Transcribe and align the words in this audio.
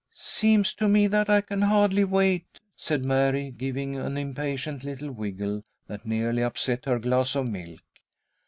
"Seems 0.15 0.73
to 0.73 0.87
me 0.87 1.05
that 1.05 1.29
I 1.29 1.41
can 1.41 1.61
hardly 1.61 2.03
wait," 2.03 2.59
said 2.75 3.05
Mary, 3.05 3.51
giving 3.55 3.97
an 3.97 4.17
impatient 4.17 4.83
little 4.83 5.11
wiggle 5.11 5.61
that 5.85 6.07
nearly 6.07 6.41
upset 6.41 6.85
her 6.85 6.97
glass 6.97 7.35
of 7.35 7.47
milk. 7.47 7.81